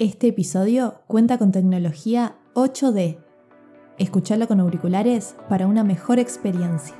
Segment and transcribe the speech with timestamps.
[0.00, 3.18] Este episodio cuenta con tecnología 8D.
[3.98, 6.94] Escuchalo con auriculares para una mejor experiencia.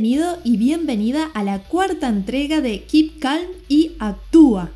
[0.00, 4.72] Bienvenido y bienvenida a la cuarta entrega de Keep Calm y Actúa,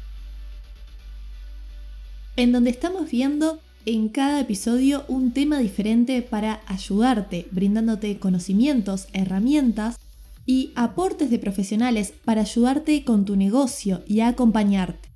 [2.36, 9.96] en donde estamos viendo en cada episodio un tema diferente para ayudarte, brindándote conocimientos, herramientas
[10.44, 15.08] y aportes de profesionales para ayudarte con tu negocio y acompañarte.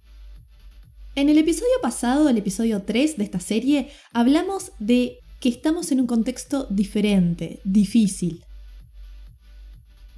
[1.16, 6.00] En el episodio pasado, el episodio 3 de esta serie, hablamos de que estamos en
[6.00, 8.42] un contexto diferente, difícil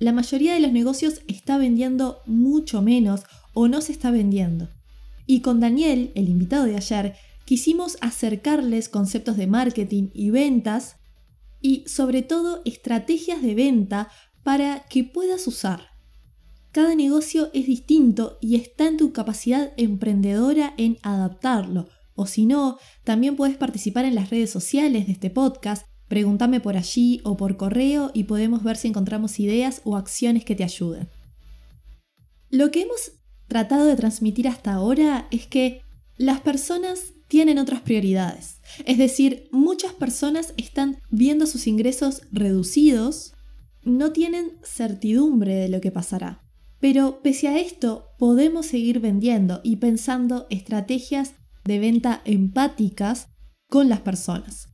[0.00, 4.70] la mayoría de los negocios está vendiendo mucho menos o no se está vendiendo.
[5.26, 10.96] Y con Daniel, el invitado de ayer, quisimos acercarles conceptos de marketing y ventas
[11.60, 14.10] y sobre todo estrategias de venta
[14.42, 15.90] para que puedas usar.
[16.72, 21.88] Cada negocio es distinto y está en tu capacidad emprendedora en adaptarlo.
[22.14, 26.76] O si no, también puedes participar en las redes sociales de este podcast Pregúntame por
[26.76, 31.08] allí o por correo y podemos ver si encontramos ideas o acciones que te ayuden.
[32.48, 33.12] Lo que hemos
[33.46, 35.82] tratado de transmitir hasta ahora es que
[36.16, 38.56] las personas tienen otras prioridades.
[38.86, 43.34] Es decir, muchas personas están viendo sus ingresos reducidos,
[43.84, 46.42] no tienen certidumbre de lo que pasará.
[46.80, 51.34] Pero pese a esto, podemos seguir vendiendo y pensando estrategias
[51.64, 53.28] de venta empáticas
[53.68, 54.69] con las personas.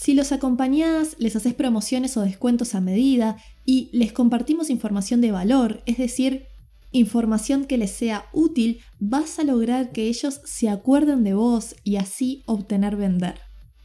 [0.00, 5.30] Si los acompañás, les haces promociones o descuentos a medida y les compartimos información de
[5.30, 6.46] valor, es decir,
[6.90, 11.96] información que les sea útil, vas a lograr que ellos se acuerden de vos y
[11.96, 13.40] así obtener vender.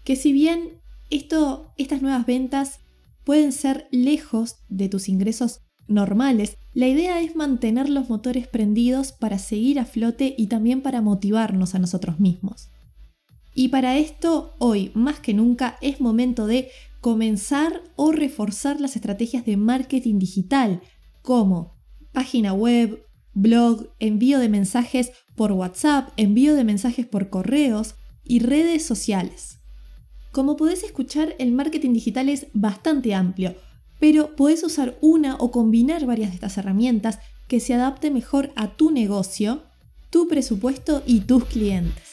[0.05, 2.79] Que si bien estas nuevas ventas
[3.25, 9.37] pueden ser lejos de tus ingresos normales, la idea es mantener los motores prendidos para
[9.37, 12.69] seguir a flote y también para motivarnos a nosotros mismos.
[13.57, 19.45] Y para esto, hoy más que nunca es momento de comenzar o reforzar las estrategias
[19.45, 20.81] de marketing digital,
[21.21, 21.73] como
[22.11, 27.95] página web, blog, envío de mensajes por WhatsApp, envío de mensajes por correos
[28.25, 29.59] y redes sociales.
[30.33, 33.55] Como podés escuchar, el marketing digital es bastante amplio,
[34.01, 38.75] pero podés usar una o combinar varias de estas herramientas que se adapte mejor a
[38.75, 39.63] tu negocio,
[40.09, 42.03] tu presupuesto y tus clientes.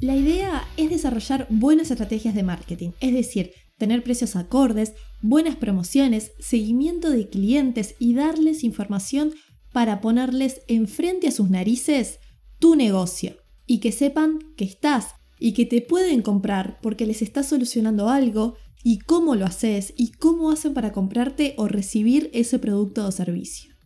[0.00, 4.92] La idea es desarrollar buenas estrategias de marketing, es decir, tener precios acordes,
[5.22, 9.32] buenas promociones, seguimiento de clientes y darles información
[9.72, 12.20] para ponerles enfrente a sus narices
[12.60, 17.48] tu negocio y que sepan que estás y que te pueden comprar porque les estás
[17.48, 18.54] solucionando algo
[18.84, 23.77] y cómo lo haces y cómo hacen para comprarte o recibir ese producto o servicio.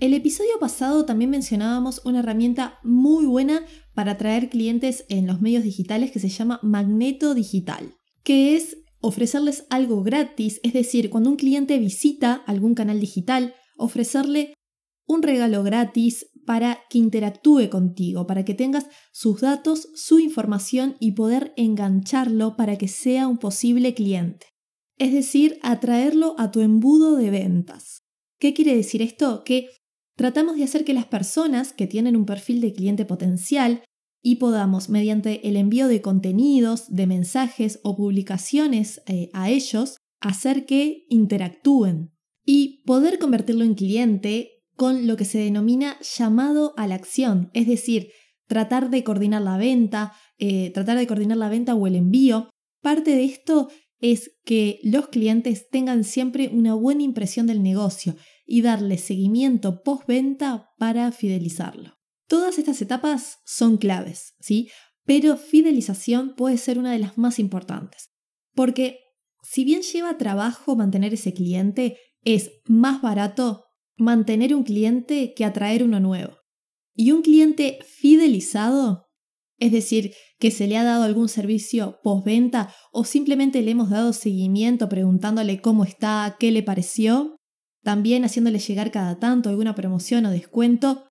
[0.00, 5.62] El episodio pasado también mencionábamos una herramienta muy buena para atraer clientes en los medios
[5.62, 11.36] digitales que se llama Magneto Digital, que es ofrecerles algo gratis, es decir, cuando un
[11.36, 14.54] cliente visita algún canal digital, ofrecerle
[15.06, 21.12] un regalo gratis para que interactúe contigo, para que tengas sus datos, su información y
[21.12, 24.46] poder engancharlo para que sea un posible cliente.
[24.96, 28.04] Es decir, atraerlo a tu embudo de ventas.
[28.38, 29.44] ¿Qué quiere decir esto?
[29.44, 29.68] Que
[30.20, 33.82] tratamos de hacer que las personas que tienen un perfil de cliente potencial
[34.22, 40.66] y podamos, mediante el envío de contenidos, de mensajes o publicaciones eh, a ellos, hacer
[40.66, 42.10] que interactúen
[42.44, 47.66] y poder convertirlo en cliente con lo que se denomina llamado a la acción, es
[47.66, 48.10] decir,
[48.46, 52.50] tratar de coordinar la venta, eh, tratar de coordinar la venta o el envío.
[52.82, 58.16] Parte de esto es que los clientes tengan siempre una buena impresión del negocio
[58.46, 61.98] y darle seguimiento postventa para fidelizarlo.
[62.26, 64.68] Todas estas etapas son claves, ¿sí?
[65.04, 68.10] Pero fidelización puede ser una de las más importantes,
[68.54, 69.00] porque
[69.42, 73.64] si bien lleva trabajo mantener ese cliente, es más barato
[73.96, 76.36] mantener un cliente que atraer uno nuevo.
[76.94, 79.09] Y un cliente fidelizado,
[79.60, 84.12] es decir, que se le ha dado algún servicio postventa o simplemente le hemos dado
[84.12, 87.36] seguimiento preguntándole cómo está, qué le pareció,
[87.82, 91.06] también haciéndole llegar cada tanto alguna promoción o descuento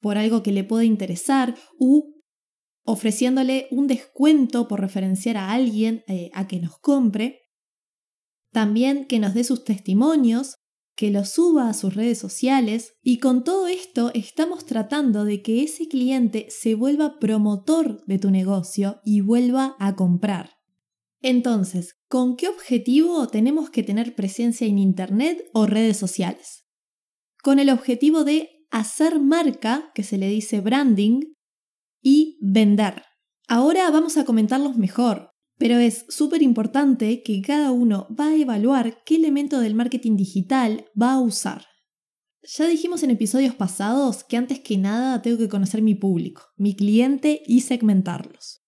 [0.00, 2.16] por algo que le pueda interesar u
[2.84, 7.40] ofreciéndole un descuento por referenciar a alguien eh, a que nos compre.
[8.52, 10.54] También que nos dé sus testimonios,
[10.96, 15.62] que los suba a sus redes sociales y con todo esto estamos tratando de que
[15.62, 20.56] ese cliente se vuelva promotor de tu negocio y vuelva a comprar.
[21.20, 26.64] Entonces, ¿con qué objetivo tenemos que tener presencia en Internet o redes sociales?
[27.42, 31.20] Con el objetivo de hacer marca, que se le dice branding,
[32.02, 33.02] y vender.
[33.48, 39.02] Ahora vamos a comentarlos mejor, pero es súper importante que cada uno va a evaluar
[39.04, 41.66] qué elemento del marketing digital va a usar.
[42.42, 46.76] Ya dijimos en episodios pasados que antes que nada tengo que conocer mi público, mi
[46.76, 48.62] cliente y segmentarlos.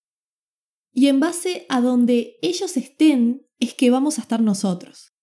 [0.91, 5.13] Y en base a donde ellos estén es que vamos a estar nosotros.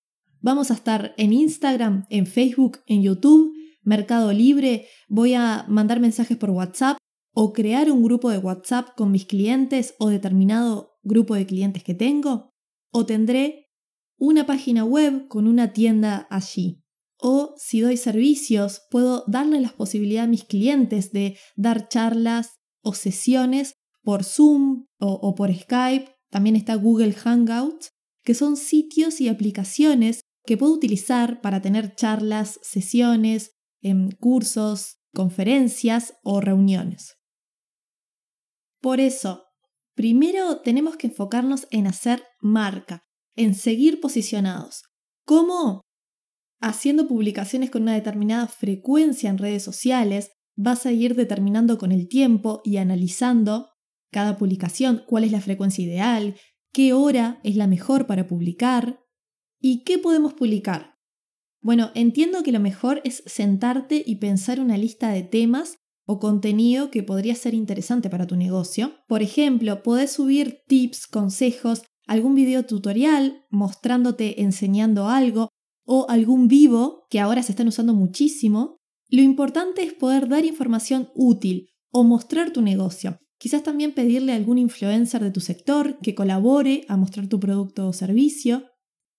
[0.40, 3.52] Vamos a estar en Instagram, en Facebook, en YouTube,
[3.82, 6.96] Mercado Libre, voy a mandar mensajes por WhatsApp
[7.32, 11.94] o crear un grupo de WhatsApp con mis clientes o determinado grupo de clientes que
[11.94, 12.52] tengo,
[12.92, 13.66] o tendré
[14.18, 16.82] una página web con una tienda allí.
[17.18, 22.94] O si doy servicios, puedo darle la posibilidad a mis clientes de dar charlas o
[22.94, 26.10] sesiones por Zoom o, por Skype.
[26.30, 27.90] También está Google Hangouts,
[28.22, 36.14] que son sitios y aplicaciones que puedo utilizar para tener charlas, sesiones, em, cursos, conferencias
[36.22, 37.16] o reuniones.
[38.80, 39.45] Por eso,
[39.96, 43.02] primero tenemos que enfocarnos en hacer marca,
[43.34, 44.84] en seguir posicionados.
[45.24, 45.80] ¿Cómo?
[46.60, 52.08] Haciendo publicaciones con una determinada frecuencia en redes sociales, vas a ir determinando con el
[52.08, 53.70] tiempo y analizando
[54.12, 56.36] cada publicación cuál es la frecuencia ideal,
[56.72, 59.00] qué hora es la mejor para publicar
[59.60, 60.94] y qué podemos publicar.
[61.60, 66.90] Bueno, entiendo que lo mejor es sentarte y pensar una lista de temas o contenido
[66.90, 68.92] que podría ser interesante para tu negocio.
[69.08, 75.50] Por ejemplo, podés subir tips, consejos, algún video tutorial mostrándote enseñando algo
[75.84, 78.78] o algún vivo que ahora se están usando muchísimo.
[79.08, 83.18] Lo importante es poder dar información útil o mostrar tu negocio.
[83.38, 87.88] Quizás también pedirle a algún influencer de tu sector que colabore a mostrar tu producto
[87.88, 88.64] o servicio.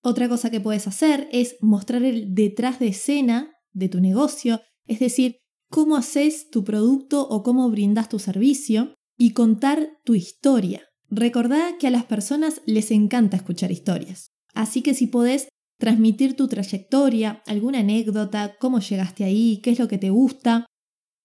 [0.01, 4.99] Otra cosa que puedes hacer es mostrar el detrás de escena de tu negocio, es
[4.99, 5.37] decir,
[5.69, 10.83] cómo haces tu producto o cómo brindas tu servicio y contar tu historia.
[11.09, 14.31] Recordá que a las personas les encanta escuchar historias.
[14.53, 15.47] Así que si podés
[15.77, 20.65] transmitir tu trayectoria, alguna anécdota, cómo llegaste ahí, qué es lo que te gusta,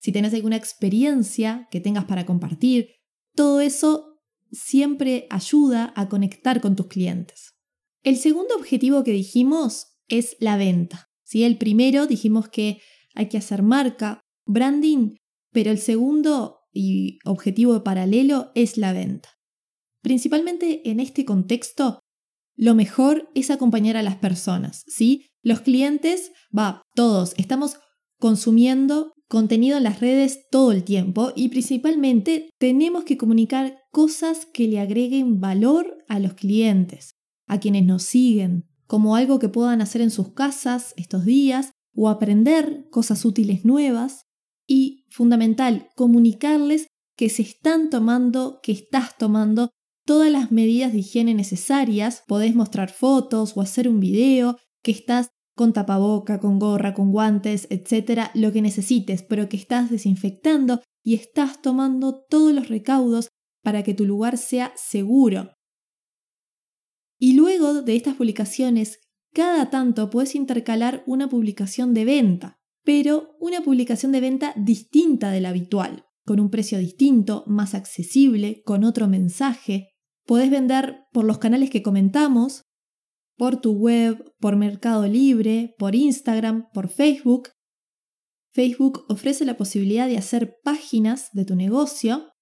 [0.01, 2.91] si tenés alguna experiencia que tengas para compartir,
[3.35, 4.19] todo eso
[4.51, 7.55] siempre ayuda a conectar con tus clientes.
[8.03, 11.09] El segundo objetivo que dijimos es la venta.
[11.23, 11.45] ¿sí?
[11.45, 12.81] El primero dijimos que
[13.15, 15.17] hay que hacer marca, branding,
[15.53, 19.29] pero el segundo y objetivo paralelo es la venta.
[20.03, 22.01] Principalmente en este contexto,
[22.57, 25.27] lo mejor es acompañar a las personas, ¿sí?
[25.43, 27.77] Los clientes, va, todos, estamos
[28.19, 34.69] consumiendo contenido en las redes todo el tiempo y principalmente tenemos que comunicar cosas que
[34.69, 37.15] le agreguen valor a los clientes,
[37.47, 42.11] a quienes nos siguen, como algo que puedan hacer en sus casas estos días o
[42.11, 44.27] aprender cosas útiles nuevas
[45.13, 49.71] fundamental, comunicarles que se están tomando, que estás tomando
[50.05, 52.25] todas las medidas de higiene necesarias.
[52.27, 57.67] Podés mostrar fotos o hacer un video, que estás con tapaboca, con gorra, con guantes,
[57.71, 63.29] etcétera, lo que necesites, pero que estás desinfectando y estás tomando todos los recaudos
[63.63, 65.53] para que tu lugar sea seguro.
[67.19, 68.99] Y luego de estas publicaciones,
[69.33, 75.41] cada tanto puedes intercalar una publicación de venta pero una publicación de venta distinta de
[75.41, 79.89] la habitual, con un precio distinto, más accesible, con otro mensaje.
[80.27, 82.65] Podés vender por los canales que comentamos,
[83.37, 87.51] por tu web, por Mercado Libre, por Instagram, por Facebook.
[88.53, 92.33] Facebook ofrece la posibilidad de hacer páginas de tu negocio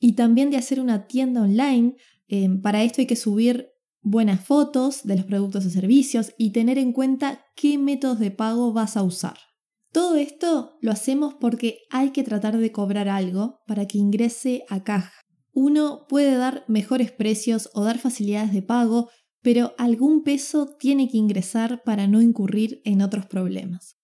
[0.00, 1.94] y también de hacer una tienda online.
[2.28, 3.68] Eh, para esto hay que subir
[4.10, 8.72] buenas fotos de los productos o servicios y tener en cuenta qué métodos de pago
[8.72, 9.36] vas a usar.
[9.92, 14.82] Todo esto lo hacemos porque hay que tratar de cobrar algo para que ingrese a
[14.82, 15.12] caja.
[15.52, 19.10] Uno puede dar mejores precios o dar facilidades de pago,
[19.42, 23.96] pero algún peso tiene que ingresar para no incurrir en otros problemas.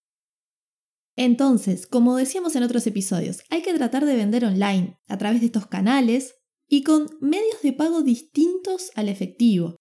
[1.17, 5.47] Entonces, como decíamos en otros episodios, hay que tratar de vender online a través de
[5.47, 6.35] estos canales
[6.69, 9.77] y con medios de pago distintos al efectivo.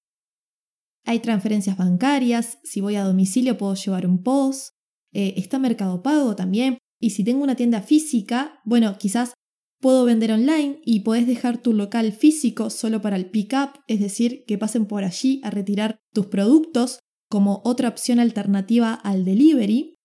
[1.06, 4.72] Hay transferencias bancarias, si voy a domicilio puedo llevar un POS,
[5.12, 9.34] eh, está Mercado Pago también, y si tengo una tienda física, bueno, quizás
[9.82, 14.46] puedo vender online y puedes dejar tu local físico solo para el pick-up, es decir,
[14.48, 19.96] que pasen por allí a retirar tus productos como otra opción alternativa al delivery.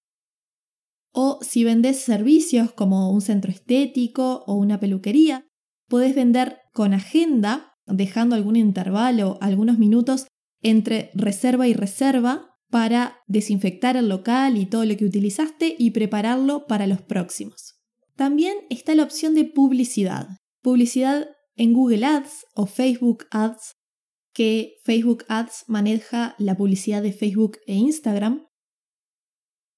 [1.12, 5.46] O si vendes servicios como un centro estético o una peluquería,
[5.88, 10.26] puedes vender con agenda, dejando algún intervalo, algunos minutos
[10.62, 16.66] entre reserva y reserva para desinfectar el local y todo lo que utilizaste y prepararlo
[16.66, 17.78] para los próximos.
[18.16, 20.28] También está la opción de publicidad.
[20.60, 23.76] Publicidad en Google Ads o Facebook Ads,
[24.32, 28.46] que Facebook Ads maneja la publicidad de Facebook e Instagram.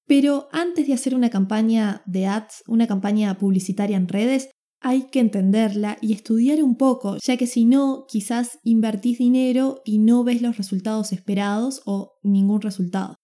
[0.06, 4.49] Pero antes de hacer una campaña de ads, una campaña publicitaria en redes,
[4.80, 9.98] hay que entenderla y estudiar un poco, ya que si no, quizás invertís dinero y
[9.98, 13.16] no ves los resultados esperados o ningún resultado.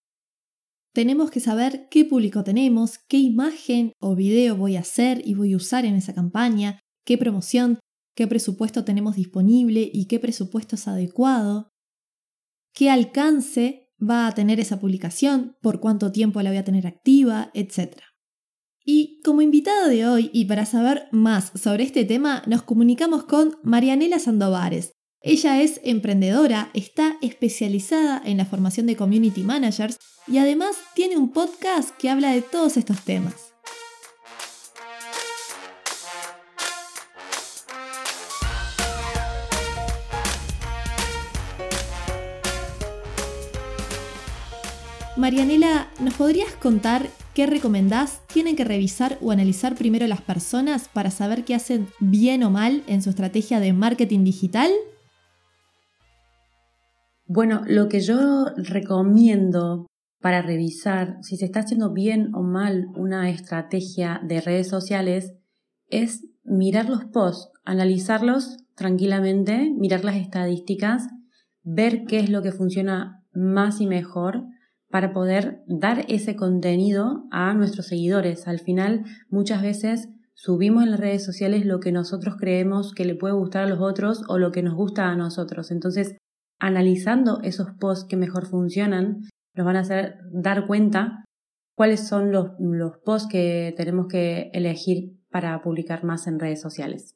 [0.93, 5.53] Tenemos que saber qué público tenemos, qué imagen o video voy a hacer y voy
[5.53, 7.79] a usar en esa campaña, qué promoción,
[8.15, 11.69] qué presupuesto tenemos disponible y qué presupuesto es adecuado,
[12.73, 17.51] qué alcance va a tener esa publicación, por cuánto tiempo la voy a tener activa,
[17.53, 17.97] etc.
[18.89, 23.57] Y como invitada de hoy y para saber más sobre este tema, nos comunicamos con
[23.61, 24.93] Marianela Sandovares.
[25.19, 31.33] Ella es emprendedora, está especializada en la formación de community managers y además tiene un
[31.33, 33.51] podcast que habla de todos estos temas.
[45.17, 48.25] Marianela, ¿nos podrías contar qué recomendás?
[48.25, 52.81] ¿Tienen que revisar o analizar primero las personas para saber qué hacen bien o mal
[52.87, 54.71] en su estrategia de marketing digital?
[57.27, 59.85] Bueno, lo que yo recomiendo
[60.19, 65.35] para revisar si se está haciendo bien o mal una estrategia de redes sociales
[65.91, 71.07] es mirar los posts, analizarlos tranquilamente, mirar las estadísticas,
[71.61, 74.43] ver qué es lo que funciona más y mejor
[74.89, 78.47] para poder dar ese contenido a nuestros seguidores.
[78.47, 83.15] Al final, muchas veces subimos en las redes sociales lo que nosotros creemos que le
[83.15, 85.71] puede gustar a los otros o lo que nos gusta a nosotros.
[85.71, 86.17] Entonces,
[86.59, 89.21] analizando esos posts que mejor funcionan,
[89.55, 91.25] nos van a hacer dar cuenta
[91.75, 97.15] cuáles son los, los posts que tenemos que elegir para publicar más en redes sociales.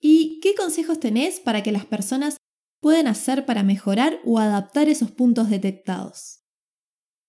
[0.00, 2.35] ¿Y qué consejos tenés para que las personas
[2.80, 6.42] pueden hacer para mejorar o adaptar esos puntos detectados?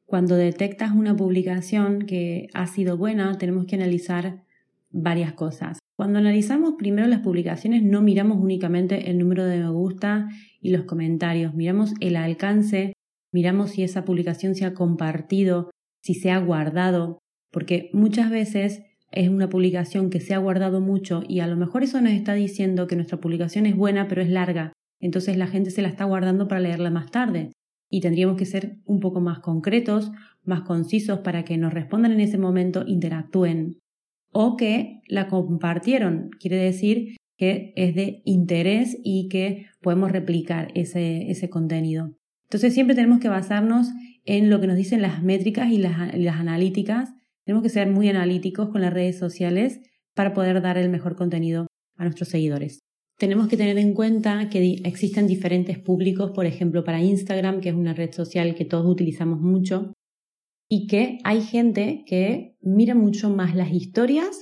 [0.06, 4.44] Cuando detectas una publicación que ha sido buena, tenemos que analizar
[4.90, 5.80] varias cosas.
[5.98, 10.30] Cuando analizamos primero las publicaciones no miramos únicamente el número de me gusta
[10.62, 12.94] y los comentarios, miramos el alcance,
[13.34, 17.20] miramos si esa publicación se ha compartido, si se ha guardado,
[17.52, 21.84] porque muchas veces es una publicación que se ha guardado mucho y a lo mejor
[21.84, 25.72] eso nos está diciendo que nuestra publicación es buena pero es larga entonces la gente
[25.72, 27.52] se la está guardando para leerla más tarde.
[27.90, 30.12] Y tendríamos que ser un poco más concretos,
[30.44, 33.80] más concisos para que nos respondan en ese momento, interactúen.
[34.32, 41.30] O que la compartieron, quiere decir que es de interés y que podemos replicar ese,
[41.30, 42.16] ese contenido.
[42.48, 43.90] Entonces siempre tenemos que basarnos
[44.26, 47.14] en lo que nos dicen las métricas y las, las analíticas.
[47.46, 49.80] Tenemos que ser muy analíticos con las redes sociales
[50.14, 52.80] para poder dar el mejor contenido a nuestros seguidores.
[53.18, 57.76] Tenemos que tener en cuenta que existen diferentes públicos, por ejemplo, para Instagram, que es
[57.76, 59.94] una red social que todos utilizamos mucho,
[60.70, 64.42] y que hay gente que mira mucho más las historias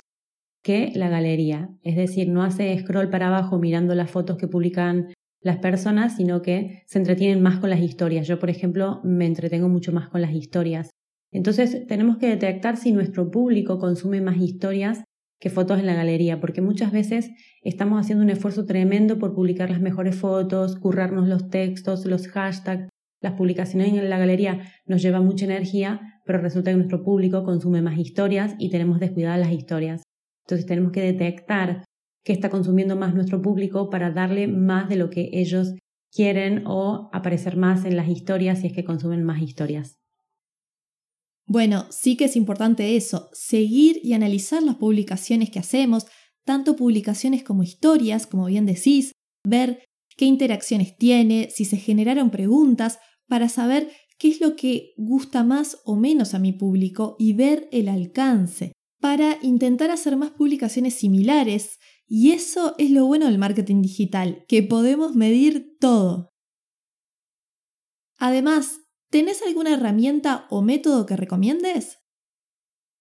[0.62, 1.70] que la galería.
[1.82, 6.42] Es decir, no hace scroll para abajo mirando las fotos que publican las personas, sino
[6.42, 8.26] que se entretienen más con las historias.
[8.26, 10.90] Yo, por ejemplo, me entretengo mucho más con las historias.
[11.32, 15.04] Entonces, tenemos que detectar si nuestro público consume más historias
[15.38, 17.30] que fotos en la galería, porque muchas veces
[17.62, 22.88] estamos haciendo un esfuerzo tremendo por publicar las mejores fotos, currarnos los textos, los hashtags.
[23.20, 27.82] Las publicaciones en la galería nos llevan mucha energía, pero resulta que nuestro público consume
[27.82, 30.02] más historias y tenemos descuidadas las historias.
[30.44, 31.84] Entonces tenemos que detectar
[32.24, 35.74] qué está consumiendo más nuestro público para darle más de lo que ellos
[36.12, 39.96] quieren o aparecer más en las historias si es que consumen más historias.
[41.46, 46.06] Bueno, sí que es importante eso, seguir y analizar las publicaciones que hacemos,
[46.44, 49.12] tanto publicaciones como historias, como bien decís,
[49.44, 49.84] ver
[50.16, 52.98] qué interacciones tiene, si se generaron preguntas,
[53.28, 57.68] para saber qué es lo que gusta más o menos a mi público y ver
[57.70, 61.78] el alcance para intentar hacer más publicaciones similares.
[62.08, 66.30] Y eso es lo bueno del marketing digital, que podemos medir todo.
[68.18, 68.80] Además,
[69.16, 72.00] ¿tenés alguna herramienta o método que recomiendes?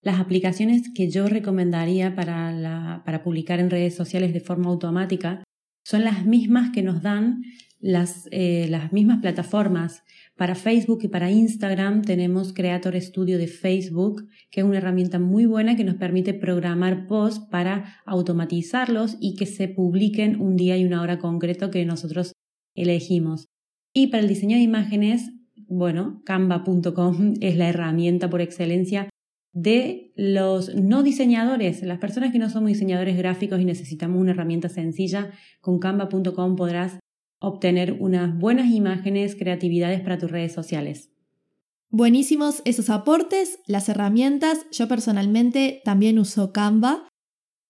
[0.02, 5.44] Las aplicaciones que yo recomendaría para, para publicar en redes sociales de forma automática
[5.84, 7.42] son las mismas que nos dan
[7.82, 10.04] las, eh, las mismas plataformas.
[10.38, 15.46] Para Facebook y para Instagram tenemos Creator Studio de Facebook, que es una herramienta muy
[15.46, 20.86] buena que nos permite programar posts para automatizarlos y que se publiquen un día y
[20.86, 22.32] una hora concreto que nosotros
[22.74, 23.50] elegimos.
[23.94, 25.35] Y para el diseño de imágenes,
[25.68, 29.10] bueno, canva.com es la herramienta por excelencia
[29.54, 34.68] de los no diseñadores, las personas que no somos diseñadores gráficos y necesitamos una herramienta
[34.68, 35.32] sencilla,
[35.62, 37.00] con canva.com podrás
[37.40, 41.12] obtener unas buenas imágenes, creatividades para tus redes sociales.
[41.90, 44.66] Buenísimos esos aportes, las herramientas.
[44.72, 47.08] Yo personalmente también uso Canva.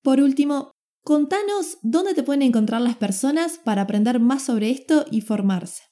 [0.02, 0.72] Por último,
[1.04, 5.84] contanos dónde te pueden encontrar las personas para aprender más sobre esto y formarse.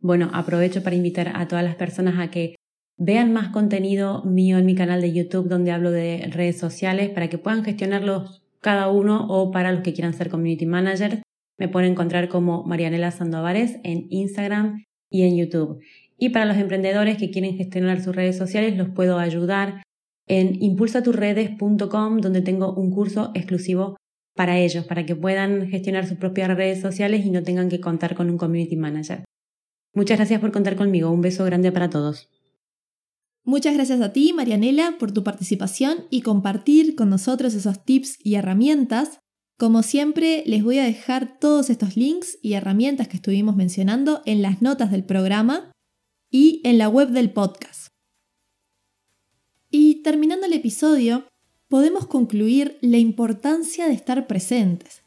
[0.00, 2.54] Bueno, aprovecho para invitar a todas las personas a que
[2.96, 7.28] vean más contenido mío en mi canal de YouTube donde hablo de redes sociales para
[7.28, 11.22] que puedan gestionarlos cada uno o para los que quieran ser community managers.
[11.58, 15.80] Me pueden encontrar como Marianela Sandovares en Instagram y en YouTube.
[16.16, 19.82] Y para los emprendedores que quieren gestionar sus redes sociales, los puedo ayudar
[20.26, 23.96] en impulsaturredes.com, donde tengo un curso exclusivo
[24.36, 28.14] para ellos, para que puedan gestionar sus propias redes sociales y no tengan que contar
[28.14, 29.24] con un community manager.
[29.98, 31.10] Muchas gracias por contar conmigo.
[31.10, 32.28] Un beso grande para todos.
[33.42, 38.36] Muchas gracias a ti, Marianela, por tu participación y compartir con nosotros esos tips y
[38.36, 39.18] herramientas.
[39.56, 44.40] Como siempre, les voy a dejar todos estos links y herramientas que estuvimos mencionando en
[44.40, 45.72] las notas del programa
[46.30, 47.88] y en la web del podcast.
[49.68, 51.26] Y terminando el episodio,
[51.66, 55.02] podemos concluir la importancia de estar presentes,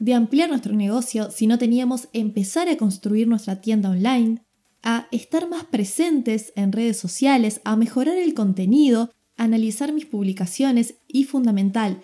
[0.00, 4.42] de ampliar nuestro negocio si no teníamos empezar a construir nuestra tienda online,
[4.82, 11.24] a estar más presentes en redes sociales, a mejorar el contenido, analizar mis publicaciones y
[11.24, 12.02] fundamental,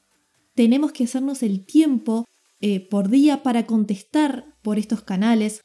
[0.57, 2.25] tenemos que hacernos el tiempo
[2.61, 5.61] eh, por día para contestar por estos canales.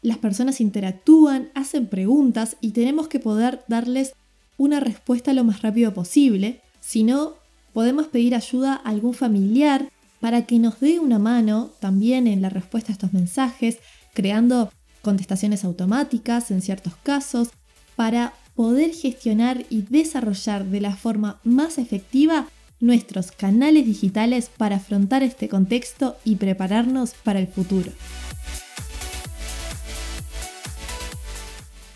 [0.00, 4.14] Las personas interactúan, hacen preguntas y tenemos que poder darles
[4.56, 6.62] una respuesta lo más rápido posible.
[6.80, 7.34] Si no,
[7.74, 12.50] podemos pedir ayuda a algún familiar para que nos dé una mano también en la
[12.50, 13.78] respuesta a estos mensajes,
[14.14, 14.70] creando
[15.02, 17.48] contestaciones automáticas en ciertos casos,
[17.96, 22.48] para poder gestionar y desarrollar de la forma más efectiva
[22.80, 27.90] nuestros canales digitales para afrontar este contexto y prepararnos para el futuro.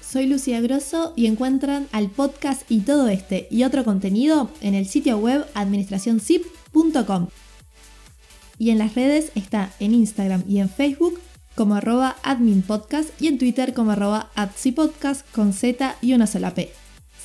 [0.01, 4.87] Soy Lucía Grosso y encuentran al podcast y todo este y otro contenido en el
[4.87, 7.29] sitio web administracionzip.com.
[8.59, 11.21] Y en las redes está en Instagram y en Facebook
[11.55, 14.31] como arroba adminpodcast y en Twitter como arroba
[14.75, 16.71] podcast con Z y una sola P.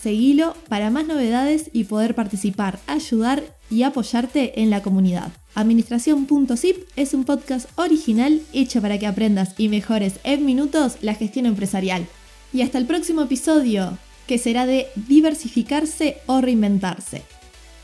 [0.02, 5.32] Seguilo para más novedades y poder participar, ayudar y apoyarte en la comunidad.
[5.56, 11.46] Administración.zip es un podcast original hecho para que aprendas y mejores en minutos la gestión
[11.46, 12.08] empresarial.
[12.54, 17.24] Y hasta el próximo episodio, que será de diversificarse o reinventarse.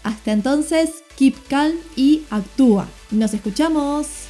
[0.05, 2.87] Hasta entonces, keep calm y actúa.
[3.09, 4.27] Nos escuchamos.